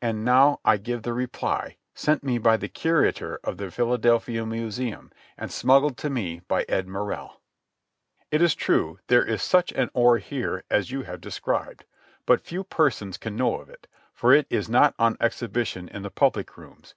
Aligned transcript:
I 0.00 0.12
now 0.12 0.60
give 0.82 1.02
the 1.02 1.12
reply, 1.12 1.76
sent 1.94 2.24
me 2.24 2.38
by 2.38 2.56
the 2.56 2.70
curator 2.70 3.38
of 3.44 3.58
the 3.58 3.70
Philadelphia 3.70 4.46
Museum, 4.46 5.12
and 5.36 5.52
smuggled 5.52 5.98
to 5.98 6.08
me 6.08 6.40
by 6.48 6.64
Ed 6.70 6.88
Morrell: 6.88 7.42
"It 8.30 8.40
is 8.40 8.54
true 8.54 8.98
there 9.08 9.26
is 9.26 9.42
such 9.42 9.70
an 9.72 9.90
oar 9.92 10.16
here 10.16 10.64
as 10.70 10.90
you 10.90 11.02
have 11.02 11.20
described. 11.20 11.84
But 12.24 12.40
few 12.46 12.64
persons 12.64 13.18
can 13.18 13.36
know 13.36 13.56
of 13.56 13.68
it, 13.68 13.86
for 14.14 14.32
it 14.32 14.46
is 14.48 14.70
not 14.70 14.94
on 14.98 15.18
exhibition 15.20 15.86
in 15.88 16.00
the 16.00 16.10
public 16.10 16.56
rooms. 16.56 16.94